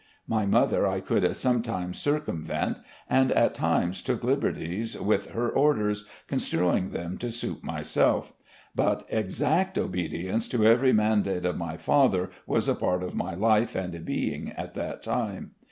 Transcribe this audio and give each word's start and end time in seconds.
My 0.27 0.47
mother 0.47 0.87
I 0.87 0.99
could 0.99 1.37
sometimes 1.37 1.99
circumvent, 1.99 2.77
and 3.07 3.31
at 3.33 3.53
times 3.53 4.01
took 4.01 4.23
liberties 4.23 4.99
with 4.99 5.27
her 5.33 5.47
orders, 5.51 6.05
construing 6.25 6.89
them 6.89 7.19
to 7.19 7.29
suit 7.31 7.63
myself; 7.63 8.33
but 8.73 9.05
exact 9.09 9.77
obedience 9.77 10.47
to 10.47 10.65
every 10.65 10.91
mandate 10.91 11.45
of 11.45 11.55
my 11.59 11.77
father 11.77 12.31
was 12.47 12.67
a 12.67 12.73
part 12.73 13.03
of 13.03 13.13
my 13.13 13.35
life 13.35 13.75
and 13.75 14.03
being 14.03 14.51
at 14.53 14.73
that 14.73 15.03
time. 15.03 15.51